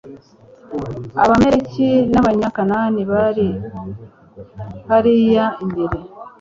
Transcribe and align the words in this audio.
abamaleki 1.23 1.87
n 2.11 2.13
abanyakanani 2.21 3.01
bari 3.11 3.47
hariya 4.89 5.45
imbere 5.63 5.97